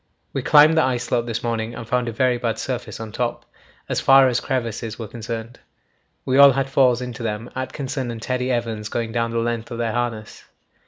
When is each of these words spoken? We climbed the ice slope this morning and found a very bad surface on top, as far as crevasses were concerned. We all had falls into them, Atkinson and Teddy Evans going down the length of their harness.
We 0.33 0.41
climbed 0.41 0.75
the 0.75 0.81
ice 0.83 1.03
slope 1.03 1.27
this 1.27 1.43
morning 1.43 1.75
and 1.75 1.87
found 1.87 2.07
a 2.07 2.11
very 2.11 2.39
bad 2.39 2.57
surface 2.57 2.99
on 2.99 3.11
top, 3.11 3.45
as 3.87 3.99
far 4.01 4.27
as 4.27 4.39
crevasses 4.39 4.97
were 4.97 5.07
concerned. 5.07 5.59
We 6.25 6.39
all 6.39 6.53
had 6.53 6.71
falls 6.71 7.03
into 7.03 7.21
them, 7.21 7.51
Atkinson 7.55 8.09
and 8.09 8.19
Teddy 8.19 8.49
Evans 8.51 8.89
going 8.89 9.11
down 9.11 9.29
the 9.29 9.37
length 9.37 9.69
of 9.69 9.77
their 9.77 9.93
harness. 9.93 10.43